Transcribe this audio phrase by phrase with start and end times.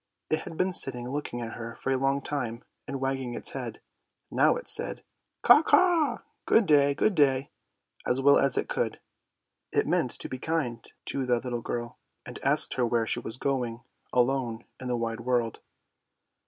[0.31, 3.81] It had been sitting looking at her for a long time and wagging its head.
[4.31, 5.03] Now it said"
[5.43, 7.51] Caw, caw; good day, good day,"
[8.03, 8.99] as well as it could;
[9.71, 13.37] it meant to be kind to the little girl, and asked her where she was
[13.37, 15.59] going, alone in the wide world.